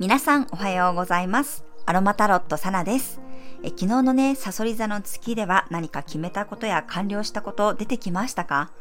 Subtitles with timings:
[0.00, 1.64] 皆さんおはようございます。
[1.86, 3.20] アロマタロットサナです。
[3.62, 8.72] え昨日のね、サソリ座の月では何か決めたことや完了したこと出てきましたか？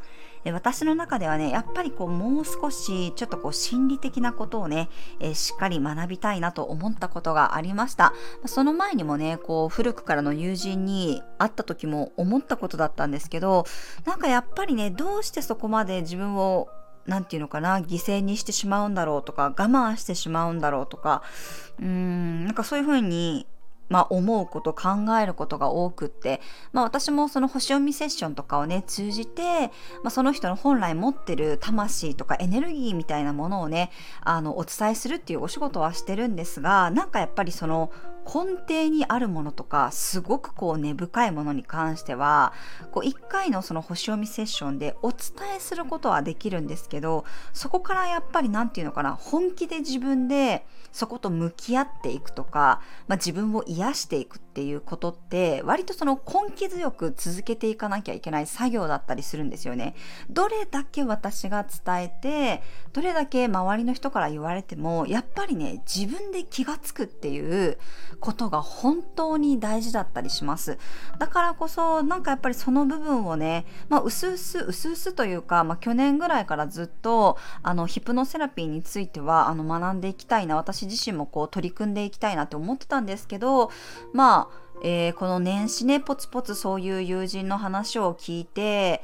[0.44, 4.90] え私の中ではね、やっぱりこうもう少しちょっとこう心理的なことをね、
[5.20, 8.12] えしっかり学びたいなと思ったことがありました。
[8.48, 13.66] その前にもね、こう古くからの友人に会った時も思ったことだったんですけど、
[14.04, 16.70] なんかやっぱりね、どうしてそこまで自分を
[17.08, 21.24] 何て言うのかな犠牲にしてしまうんだろうとか我慢してしまうんだろうとか
[21.80, 23.48] うーんなんかそういうふうに
[23.90, 24.90] まあ、思うこと考
[25.22, 26.42] えることが多くって、
[26.74, 29.68] まあ、私もその星読みセッションとかをね通じて、
[30.04, 37.92] まあ、その人の本来持ってる魂とかエネルギーみたいなものをねあのお伝えするっていうお仕事はしてるんですがなんかやっぱりその
[38.28, 42.54] 根底にあるものとかすごくこう根深いものに関しては
[42.92, 45.20] こう1回のその星読みセッションでお伝
[45.56, 59.94] えすることはできるんですけどそこからやっぱり何て言うのかな本気で自分でそこと向き合っていくとか、まあ、自分を癒していくっていうことって割とその根気強く続けていかなきゃいけない作業だったりするんですよね。
[60.30, 67.78] どれだけ私が伝えてどれだけ周りの人から言われてもやっぱりね自分で気がつくっていう
[68.20, 70.78] ことが本当に大事だったりします。
[71.20, 83.72] だからこそなんかやっぱりその部分をね、まあ、うすうすうすうすというか、まあ、去年ぐらいからずっとあのヒプノセラピーについてはあの学んでいきたいな私自身もこう取り組んでいきたいなって思ってたんですけど
[84.14, 89.02] まあえー、この年始ねポツポツそういう友人の話を聞いて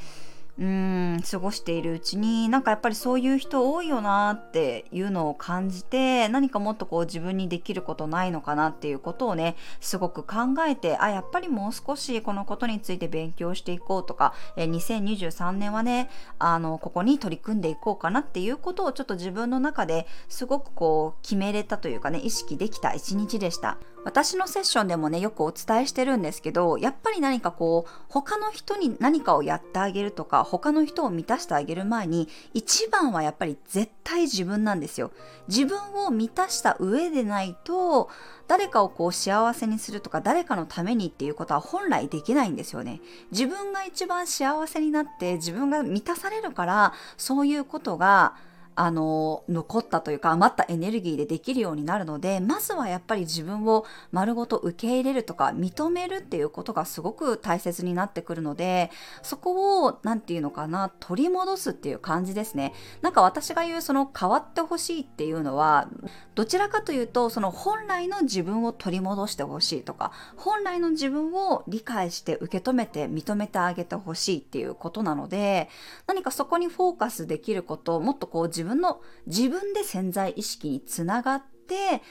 [0.60, 23.78] うん過ごしているうちになんかやっぱりそういう人多いよなっていうのを感じて何かもっとこう自分にできることないのかなっていうことをねすごく考えてあやっぱりもう少しこのことについて勉強していこうとか、え2023年はねあのここに取り組んでいこうかなっていうことをちょっと自分の中ですごくこう決めれたというかね意識できた一日でした。
[24.04, 35.12] 私のセッションでもねよくお伝えしてるんですけどやっぱり何かこう他の人に何かをやってあげるとか他の人を満たしてあげる前に一番はやっぱり絶対自分なんですよ。
[35.48, 38.10] 自分を満たした上でないと
[38.48, 43.02] 誰かをこう幸せにするとか誰かのためにっていうことは本来できないんですよね。
[43.32, 48.36] 自分が一番幸せになって自分が満たされるからそういうことが
[48.76, 58.92] あの残ったというか余ったエネルギーでできるようになるのでまずはやっぱり自分を丸ごと受け入れるとか認めるっていうことがすごく大切になってくるので
[59.22, 62.74] そこを何て言うのかな取り戻すっていう感じですね。
[63.02, 65.90] なんか私が言うその変わってほしいっていうのは
[66.36, 75.70] どちらかというとその本来の自分を取り戻してほしいとか本来の自分を理解して受け止めて認めてあげてほしいっていうことなので
[76.08, 82.02] 何かそこにフォーカスできることもっとこう自自分の自分で潜在意識につながって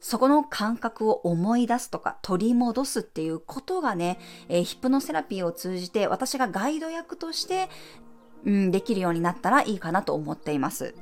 [0.00, 7.68] そこの感覚を思い出すとか取り戻すっていうことがね、えー、ヒプノセラピーを通じて私がガイド役として、
[8.44, 10.94] うん、できるようになったらいいかなと思っています。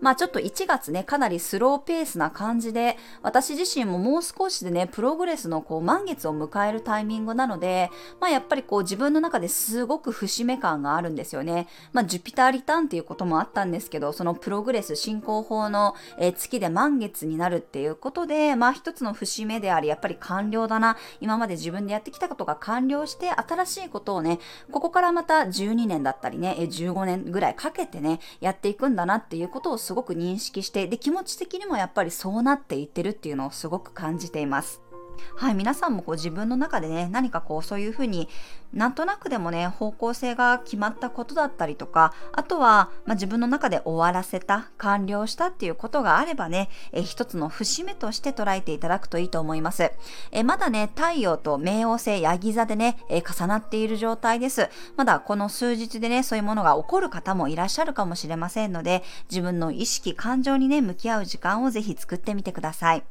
[0.00, 7.90] まあちょっと1月ね、かなりスローペースな感じで、私自身ももう少しでね、プログレスのこう満月を迎えるタイミングなので、
[8.20, 11.68] まあやっぱりこう自分の中ですごく節目感があるんですよね。
[11.92, 15.94] まあジュピターリターンっていうこともあったんですけど、そのプログレス進行法の、
[16.36, 20.96] 月で満月になるっていうことで、まあ一つの節目であり、やっぱり完了だな。
[21.20, 24.38] 今まで自分でやってきたことが完了して、新しいことをね、
[24.70, 34.80] ここからまた12年だったりね、15年ぐらいかけてね、やっていくんだなっていうことをすごく認識してで気持ち的にもやっぱりそうなっていってるっていうのをすごく感じています。
[35.36, 38.28] はい、皆さんもこう自分の中でね、何かこうそういうふうに
[38.72, 49.90] なんとなくでもね、方向性が決まったことだったりとか、あとは、まあ、自分の中で終わらせた、完了したっていうことがあればね、え一つの節目として捉えていただくといいと思います。
[50.30, 54.68] えまだね、太陽と冥王星、ヤギ座でね、え重なっている状態です。
[54.96, 63.02] まだこの数日でね、そういうものが起こる方もいらっしゃるかもしれませんので、自分の意識、感情にね、向き合う時間をぜひ作ってみてください。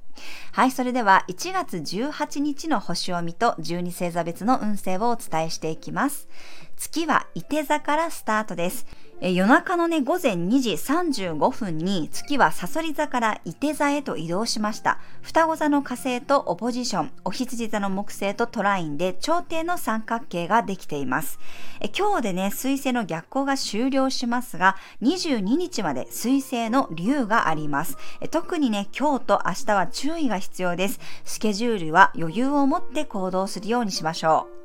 [0.52, 6.28] はい、それでは1月18日の星を見と12星座別の運勢をお伝えしていきます。
[6.76, 8.86] 月は伊手座からスタートです。
[9.22, 14.98] 夜中のね、午前2時35分に月はサソリ座から伊手座へと移動しました。
[15.22, 21.38] 双子座の火星とオポジション、お羊座の木星とトラインで頂点の三角形ができています。
[21.82, 27.98] え今日でね、水星の逆行が終了しますが、22日まで水星の竜があります。
[28.22, 31.00] え特にね、今日と明日は注意が必要です。
[31.26, 34.59] スケジュールは余裕を持って行動するようにしましょう。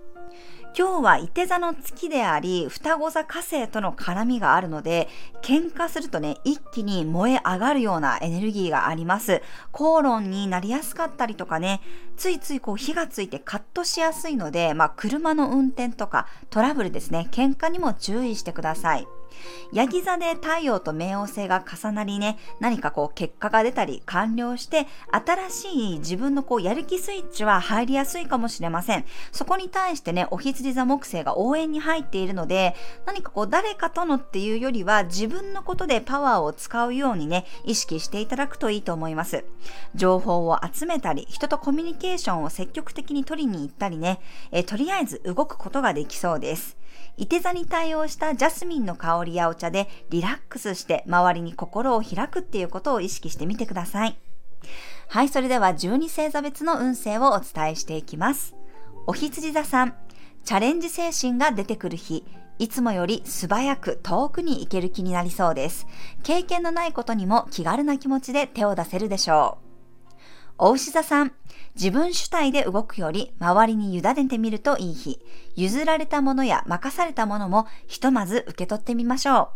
[0.77, 5.09] 今日は伊手座の月であり、双子座火星との絡みがあるので、
[5.41, 9.41] 喧嘩するとね、一気に燃え上がるようなエネルギーがあります。
[9.71, 11.81] 口論になりやすかったりとかね、
[12.17, 19.07] ついついこう火がついてカットしやすいので、まあ車の運転とかトラブルですね、喧嘩にも注意してください。
[19.73, 29.05] ヤギ座で太陽と冥王星が重なりね、何かこう結果が出たり完了して、新しい自分のこうやる気スイッチは入りやすいかもしれません。
[29.33, 32.75] そこに対してね、お羊座木星が応援に入っているので、
[33.07, 39.45] 何かこう誰かとのっていうよりは自分のことでパワーを使うようにね、意識していただくといいと思います。
[39.95, 44.21] 情報を集めたり、人とコミュニケーションを積極的に取りに行ったりね、
[44.53, 46.77] えとりあえず動くことができそうです。
[47.17, 54.19] 伊手座に対応したジャスミンの香りやお茶でリラックスして周りに心を開くっていうことを意識してみてください。
[55.09, 58.55] はい、それでは12星座別の運勢をお伝えしていきます。
[59.07, 59.95] お羊座さん、
[60.45, 62.25] チャレンジ精神が出てくる日、
[62.59, 65.87] いつもより素早く遠くに行ける気になりそうです。
[66.23, 69.65] 経験のないことにも気軽な気持ちで手を出せるでしょう。
[70.57, 71.33] お牛座さん、
[71.75, 75.21] 自分主体で動くより周りに委ねてみるといい日。
[75.57, 79.53] 譲られたものや任されたものもひとまず受け取ってみましょ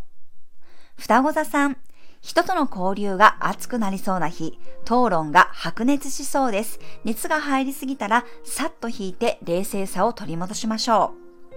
[0.97, 1.03] う。
[1.03, 1.77] 双子座さん、
[2.21, 6.81] 人との交流が熱くなりそうな日、討論が白熱しそうです。
[7.05, 11.15] 熱が入りすぎたら、さっと引いて冷静さを取り戻しましょ
[11.51, 11.55] う。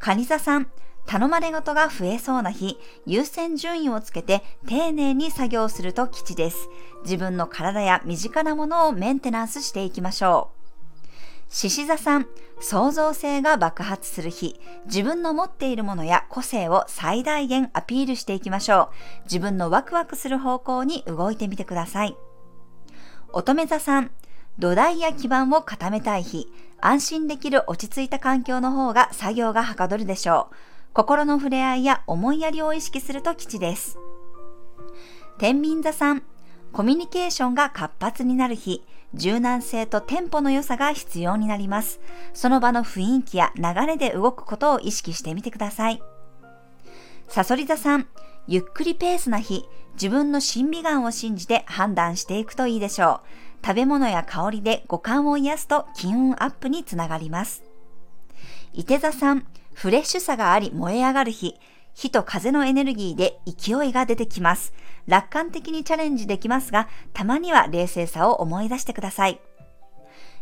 [0.00, 0.68] 蟹座さん、
[1.06, 6.68] 頼まれ事が増えそうな日、優先順位をつけて丁寧に作業すると吉です。
[7.04, 10.64] 自分の体や身近なものをメンテナンスしていきましょう。
[11.50, 12.26] 獅子座さん、
[12.60, 18.90] 創造性が爆発する日、自分の持っているものや個性を最大限アピールしていきましょ
[19.20, 19.24] う。
[19.24, 22.16] 自分のワクワクする方向に動いてみてください。
[23.32, 24.10] 乙女座さん、
[24.58, 26.48] 土台や基盤を固めたい日、
[26.80, 30.73] 安心できる落ち着いた環境の方が作業がはかどるでしょう。
[30.94, 33.98] 心の触れ合いや思いやりを意識すると吉です。
[35.38, 36.22] 天秤座さん、
[36.72, 42.00] コミュニケーションが活発になる日、柔軟性とテンポの良さが必要になります。
[42.32, 46.00] その場の雰囲気や流れで動くことを意識してみてください。
[47.26, 48.06] サソリ座さん、
[48.46, 49.64] ゆっくりペースな日、
[49.94, 53.20] 自分の審美眼を信じて判断していくといいでしょ
[53.62, 53.66] う。
[53.66, 57.64] 食べ物や香りで五感を癒すと金運アップにつながります。
[58.72, 61.56] 伊手座さん、フレッシュさがあり燃え上がる日、
[61.92, 64.72] 火と風のエネルギーで勢いが出てきます。
[65.06, 69.40] 楽観的にチャレンジできますが、たまには冷静さを思い出してください。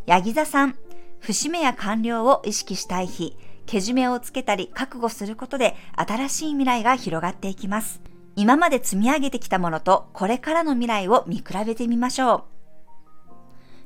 [0.07, 0.77] ヤギ座さん、
[1.21, 3.37] 節目や完了を意識したい日、
[3.67, 8.01] けじめをつけたり覚悟することで新しい未来が広がっていきます。
[8.35, 12.45] 今まで積み上げてきたものとこれからの未来を見比べてみましょう。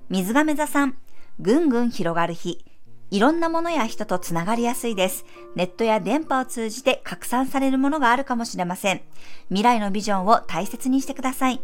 [0.09, 0.97] 水亀座さん、
[1.41, 2.65] ぐんぐん広がる日、
[3.11, 5.25] いろんなものや人とつながりやすいです。
[5.55, 9.03] ネットや電波を通じて拡散されるものがあるかもしれません。
[9.49, 11.61] 未来のビジョンを大切にしてください。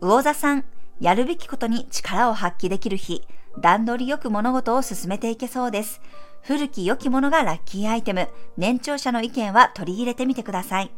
[0.00, 0.64] 魚座さん、
[1.00, 3.22] やるべきことに力を発揮できる日、
[3.58, 6.00] 段取りよく物事を進めていけそうです。
[6.42, 10.90] 古き良きものがラッキーアイテム、年長者の意見は取り入れてみてください。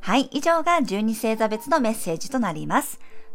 [0.00, 3.00] はい、以上が12星座別のメッセージとなります。